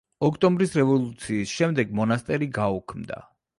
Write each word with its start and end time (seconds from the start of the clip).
ოქტომბრის 0.27 0.73
რევოლუციის 0.77 1.53
შემდეგ 1.59 1.95
მონასტერი 2.01 2.51
გაუქმდა. 2.59 3.25